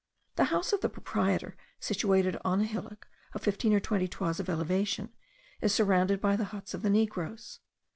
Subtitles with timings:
[0.35, 4.49] The house of the proprietor, situated on a hillock, of fifteen or twenty toises of
[4.49, 5.13] elevation,
[5.61, 7.59] is surrounded by the huts of the negroes.